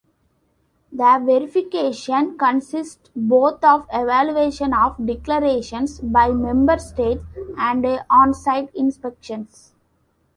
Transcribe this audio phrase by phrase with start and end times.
[0.91, 7.23] The verification consists both of evaluation of declarations by member states
[7.55, 9.75] and on-site inspections.